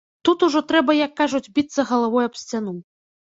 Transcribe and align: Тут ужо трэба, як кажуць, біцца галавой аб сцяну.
Тут 0.27 0.45
ужо 0.45 0.61
трэба, 0.71 0.95
як 1.05 1.13
кажуць, 1.21 1.51
біцца 1.57 1.85
галавой 1.91 2.29
аб 2.31 2.39
сцяну. 2.45 2.73